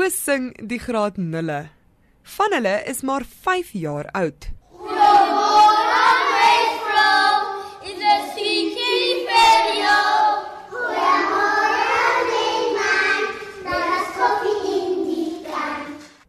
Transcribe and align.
So 0.00 0.08
sing 0.08 0.54
die 0.68 0.78
graad 0.80 1.18
0. 1.18 1.68
Van 2.34 2.52
hulle 2.56 2.70
is 2.88 3.02
maar 3.02 3.24
5 3.42 3.72
jaar 3.72 4.06
oud. 4.16 4.46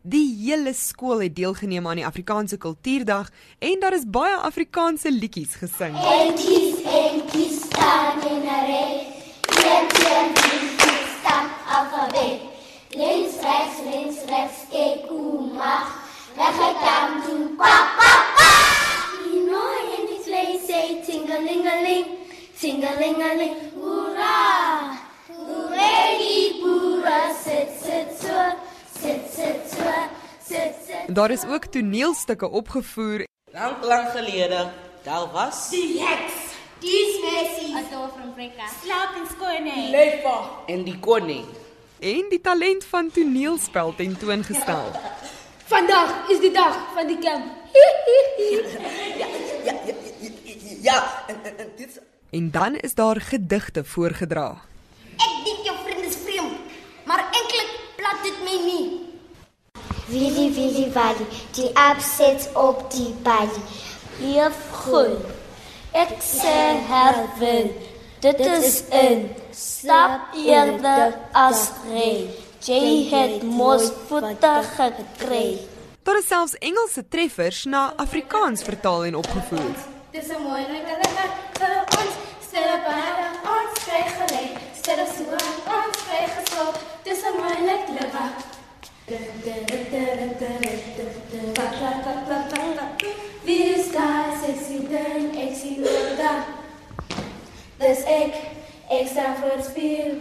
Die 0.01 0.35
hele 0.43 0.73
skool 0.73 1.21
het 1.21 1.35
deelgeneem 1.35 1.87
aan 1.87 1.95
die 1.95 2.05
Afrikaanse 2.05 2.57
Kultuurdag 2.57 3.29
en 3.59 3.79
daar 3.79 3.93
is 3.93 4.03
baie 4.07 4.35
Afrikaanse 4.35 5.11
liedjies 5.11 5.55
gesing. 5.55 5.95
Eentjies, 5.95 6.83
eentjies 6.83 7.63
staan 7.63 8.19
in 8.19 8.43
'n 8.43 8.65
ry. 8.67 8.83
Een, 9.61 9.87
een, 10.11 10.33
drie, 10.33 10.70
say 21.51 21.57
ting-a-ling-a-ling, 21.57 22.05
ting-a-ling-a-ling, 22.59 23.55
hoera. 23.75 24.97
Hooray, 25.27 26.17
die 26.19 26.61
boere 26.61 27.33
sit, 27.43 27.69
sit 27.83 28.19
so, 28.19 28.51
sit, 28.99 29.29
sit 29.29 29.69
so, 29.69 29.93
sit, 30.39 30.75
sit. 30.85 31.15
Daar 31.15 31.31
is 31.31 31.43
ook 31.45 31.65
toneelstukke 31.65 32.49
opgevoer 32.49 33.25
Lank 33.53 33.83
lank 33.83 34.09
gelede, 34.09 34.69
daar 35.03 35.27
was 35.31 35.69
Die 35.69 35.99
heks, 35.99 36.33
die 36.79 37.19
smessie, 37.19 37.75
Adolf 37.75 38.11
van 38.11 38.33
Brekka. 38.33 38.63
slaap 38.83 39.15
in 39.15 39.27
skone. 39.27 39.89
Lefa 39.89 40.49
en 40.67 40.83
die 40.83 40.99
koning. 40.99 41.45
en 41.99 42.29
die 42.29 42.41
talent 42.41 42.83
van 42.85 43.11
toneelspel 43.11 43.93
tentoongestel. 43.95 44.91
Vandag 45.65 46.29
is 46.29 46.39
die 46.39 46.51
dag 46.51 46.77
van 46.95 47.07
die 47.07 47.19
kamp. 47.19 47.45
Ja, 47.71 47.89
ja, 49.17 49.27
ja, 49.65 49.93
ja, 50.81 51.23
en, 51.27 51.35
en, 51.43 51.57
en 51.57 51.69
dit 51.77 52.01
En 52.31 52.51
dan 52.51 52.75
is 52.75 52.93
daar 52.93 53.21
gedigte 53.21 53.83
voorgedra. 53.83 54.61
Ek 55.15 55.33
dink 55.43 55.65
jou 55.67 55.75
vriend 55.83 56.05
is 56.07 56.15
vreemd, 56.23 56.57
maar 57.05 57.25
eintlik 57.27 57.73
plat 57.97 58.23
dit 58.23 58.37
my 58.45 58.57
nie. 58.65 58.85
Willy 60.07 60.47
Willy 60.55 60.85
Wally, 60.95 61.27
die 61.57 61.69
abset 61.75 62.49
op 62.55 62.87
die 62.91 63.11
balie. 63.23 63.65
Lief 64.23 64.57
groen. 64.71 65.19
Ek 65.91 66.15
sê 66.23 66.55
herwin. 66.87 67.71
Dit 68.23 68.39
is 68.39 68.83
in. 68.95 69.27
Slap 69.51 70.35
eerder 70.39 71.17
as 71.35 71.67
rei. 71.89 72.29
Jy 72.63 72.83
het 73.11 73.43
mos 73.43 73.91
voete 74.07 74.57
gekry. 74.75 75.47
Daar 76.03 76.19
is 76.23 76.27
selfs 76.31 76.55
Engelse 76.63 77.03
treffers 77.07 77.65
na 77.65 77.89
Afrikaans 77.99 78.63
vertaal 78.63 79.09
en 79.09 79.19
opgevoer. 79.19 80.00
Dis 80.11 80.27
'n 80.27 80.41
mooi 80.43 80.63
lekker 80.67 80.97
vir 81.59 81.75
ons. 81.99 82.15
Stel 82.47 82.69
op 82.77 82.87
aan 82.93 83.35
ons 83.55 83.73
kry 83.85 84.01
gelê. 84.15 84.43
Stel 84.79 84.99
op 85.03 85.11
so 85.17 85.23
ons 85.75 85.97
kry 86.07 86.23
geslaap. 86.35 86.75
Dis 87.03 87.21
'n 87.29 87.37
mooi 87.39 87.59
lekker 87.69 88.09
Wie 93.43 93.63
is 93.75 93.91
daar? 93.91 94.25
Sexy 94.41 94.87
ding 94.87 95.31
ek 95.45 95.55
sien 95.61 95.83
daar. 96.17 96.43
Dis 97.77 98.03
ek 98.03 98.33
ek 98.89 99.07
staan 99.07 99.35
voor 99.35 99.55
het 99.55 99.65
spier. 99.65 100.15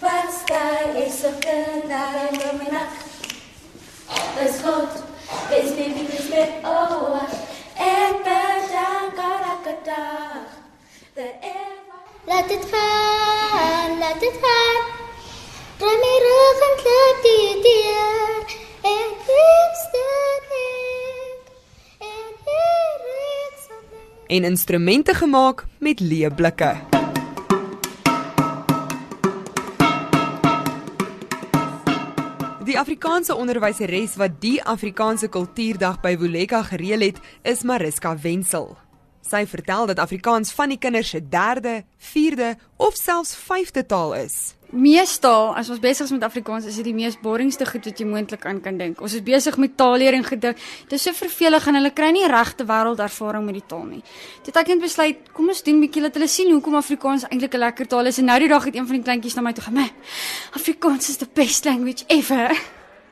Wat 0.00 0.32
staan 0.42 0.96
ek 0.96 1.12
so 1.20 1.30
kan 1.44 1.88
daar 1.88 2.14
in 2.28 2.56
my 2.58 2.68
nak 2.70 3.09
my 16.02 16.14
rug 16.24 16.60
en 16.66 16.74
klap 16.82 17.24
die 17.24 17.48
deur 17.64 18.44
En 18.90 19.08
liefste 19.30 20.02
ek 20.34 20.44
En 22.06 22.28
hier 22.46 23.48
sal 23.64 23.80
bly 23.88 24.36
En 24.36 24.44
instrumente 24.44 25.14
gemaak 25.14 25.66
met 25.78 26.00
leeblikke. 26.00 26.76
Die 32.64 32.78
Afrikaanse 32.78 33.34
onderwyseres 33.34 34.14
wat 34.14 34.38
die 34.38 34.62
Afrikaanse 34.62 35.26
Kultuurdag 35.28 35.98
by 36.04 36.14
Woleka 36.20 36.62
gereël 36.62 37.00
het, 37.08 37.18
is 37.42 37.66
Mariska 37.66 38.14
Wenzel. 38.22 38.76
Sy 39.20 39.44
vertel 39.46 39.86
dat 39.86 39.98
Afrikaans 39.98 40.52
van 40.56 40.72
die 40.72 40.78
kinders 40.78 41.10
se 41.12 41.20
derde, 41.28 41.82
vierde 41.98 42.56
of 42.76 42.96
selfs 42.96 43.34
vyfde 43.36 43.84
taal 43.86 44.14
is. 44.14 44.54
Meestal 44.70 45.50
as 45.58 45.68
ons 45.70 45.80
besig 45.82 46.06
is 46.06 46.12
met 46.14 46.22
Afrikaans, 46.22 46.64
is 46.70 46.76
dit 46.78 46.86
die 46.86 46.94
mees 46.94 47.16
boringste 47.18 47.66
goed 47.66 47.84
wat 47.84 47.98
jy 47.98 48.06
moontlik 48.06 48.46
aan 48.46 48.60
kan 48.62 48.78
dink. 48.78 49.00
Ons 49.02 49.16
is 49.18 49.24
besig 49.26 49.56
met 49.58 49.74
taalleer 49.76 50.14
en 50.14 50.24
gedik. 50.24 50.58
Dit 50.86 50.96
is 50.96 51.06
so 51.08 51.14
vervelig 51.16 51.66
en 51.66 51.78
hulle 51.80 51.90
kry 51.90 52.12
nie 52.14 52.26
regte 52.30 52.64
wêreldervaring 52.68 53.44
met 53.48 53.58
die 53.58 53.64
taal 53.66 53.84
nie. 53.88 54.02
Dit 54.46 54.56
ek 54.56 54.70
het 54.70 54.82
besluit, 54.82 55.30
kom 55.34 55.50
ons 55.50 55.62
doen 55.66 55.80
bietjie 55.82 56.04
dat 56.06 56.16
hulle 56.16 56.30
sien 56.30 56.52
hoekom 56.54 56.78
Afrikaans 56.78 57.26
eintlik 57.28 57.54
'n 57.54 57.64
lekker 57.66 57.86
taal 57.86 58.06
is. 58.06 58.18
En 58.18 58.30
nou 58.30 58.38
die 58.38 58.48
dag 58.48 58.64
het 58.64 58.74
een 58.74 58.86
van 58.86 58.96
die 58.96 59.04
kleintjies 59.04 59.34
na 59.34 59.42
my 59.42 59.52
toe 59.52 59.64
gekom. 59.64 59.90
Afrikaans 60.54 61.08
is 61.08 61.16
the 61.16 61.28
best 61.34 61.64
language 61.64 62.04
ever. 62.06 62.54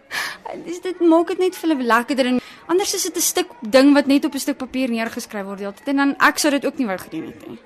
Dis 0.66 0.80
dit 0.80 1.00
maak 1.00 1.28
dit 1.28 1.38
net 1.38 1.56
vir 1.56 1.68
hulle 1.68 1.84
lekkerder 1.84 2.26
en 2.26 2.40
anders 2.68 2.94
is 2.94 3.02
dit 3.02 3.16
'n 3.16 3.20
stuk 3.20 3.48
ding 3.60 3.94
wat 3.94 4.06
net 4.06 4.24
op 4.24 4.34
'n 4.34 4.38
stuk 4.38 4.58
papier 4.58 4.88
neergeskryf 4.88 5.44
word 5.44 5.60
heeltyd 5.60 5.88
en 5.88 5.96
dan 5.96 6.16
ek 6.20 6.38
sou 6.38 6.50
dit 6.50 6.64
ook 6.64 6.78
nie 6.78 6.86
wou 6.86 6.98
gedoen 6.98 7.26
het 7.26 7.48
nie. 7.48 7.58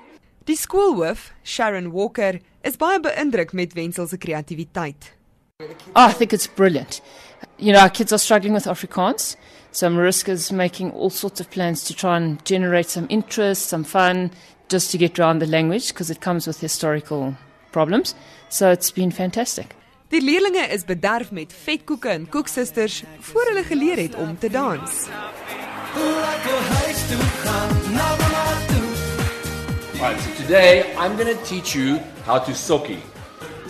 Die 0.45 0.57
skoolhoof, 0.57 1.33
Sharon 1.45 1.93
Walker, 1.93 2.41
is 2.63 2.77
baie 2.77 3.01
beïndruk 3.01 3.53
met 3.53 3.75
Wenzel 3.75 4.09
se 4.09 4.17
kreatiwiteit. 4.17 5.13
Oh, 5.95 6.09
I 6.11 6.13
think 6.13 6.33
it's 6.33 6.47
brilliant. 6.47 7.01
You 7.59 7.73
know, 7.73 7.81
our 7.81 7.91
kids 7.91 8.13
are 8.13 8.19
struggling 8.19 8.55
with 8.55 8.67
Afrikaans. 8.67 9.37
So 9.71 9.89
Mariska's 9.89 10.51
making 10.51 10.93
all 10.93 11.11
sorts 11.11 11.41
of 11.41 11.49
plans 11.51 11.85
to 11.85 11.95
try 11.95 12.17
and 12.17 12.45
generate 12.45 12.91
some 12.91 13.07
interest, 13.09 13.69
some 13.69 13.85
fun, 13.85 14.31
just 14.69 14.91
to 14.91 14.99
get 14.99 15.19
around 15.19 15.39
the 15.39 15.47
language 15.47 15.89
because 15.89 16.11
it 16.11 16.21
comes 16.21 16.47
with 16.47 16.61
historical 16.61 17.37
problems. 17.71 18.15
So 18.49 18.71
it's 18.71 18.91
been 18.91 19.11
fantastic. 19.11 19.75
Die 20.13 20.21
leerlinge 20.21 20.67
is 20.69 20.83
bederf 20.85 21.31
met 21.33 21.55
vetkoeke 21.65 22.11
en 22.13 22.27
koeksusters 22.29 22.99
voor 23.25 23.47
hulle 23.49 23.63
geleer 23.65 23.97
het 23.97 24.15
om 24.15 24.35
te 24.39 24.51
dans. 24.53 24.91
Right, 29.97 30.21
so 30.21 30.43
today 30.43 30.85
I'm 31.01 31.17
going 31.17 31.33
to 31.33 31.45
teach 31.45 31.73
you 31.73 31.99
how 32.27 32.45
to 32.45 32.53
soki. 32.53 32.99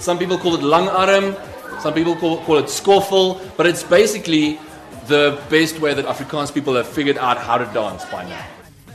Some 0.01 0.19
people 0.19 0.39
call 0.39 0.55
it 0.55 0.63
langarm, 0.63 1.37
some 1.81 1.95
people 1.95 2.17
call, 2.17 2.43
call 2.45 2.59
it 2.59 2.71
skoffel, 2.71 3.39
but 3.57 3.67
it's 3.67 3.85
basically 3.85 4.59
the 5.07 5.39
best 5.49 5.79
way 5.79 5.95
that 5.95 6.07
Afrikaans 6.07 6.53
people 6.53 6.75
have 6.75 6.89
figured 6.89 7.19
out 7.19 7.39
how 7.39 7.57
to 7.59 7.71
dance 7.73 8.05
by 8.11 8.25
now. 8.25 8.43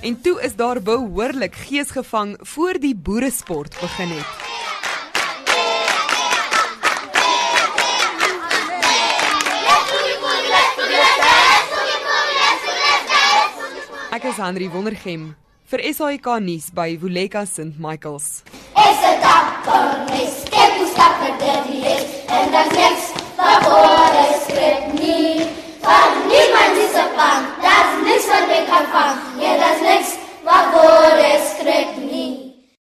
En 0.01 0.21
toe 0.21 0.41
is 0.41 0.55
daar 0.55 0.81
behoorlik 0.81 1.55
geesgevang 1.55 2.37
voor 2.39 2.79
die 2.79 2.95
boeresport 2.95 3.79
begin 3.79 4.07
het. 4.07 4.46
Ek 14.17 14.23
is 14.25 14.39
Henry 14.41 14.65
Wondergem 14.73 15.35
vir 15.69 15.81
SAK 15.93 16.39
nuus 16.41 16.71
by 16.73 16.95
Woleka 16.97 17.43
St 17.45 17.77
Michaels. 17.77 18.41
Is 18.73 18.97
dit 19.03 19.19
dapper, 19.21 19.91
mens, 20.09 20.39
kyk 20.49 20.73
hoe 20.79 20.87
stap 20.89 21.21
dit 21.21 21.43
die 21.67 21.83
les 21.83 22.15
En 22.25 22.49
dan 22.49 22.73
maar 23.37 23.61
voor 23.67 24.17
is 24.23 24.41
skrip 24.47 24.89
nie 24.97 25.06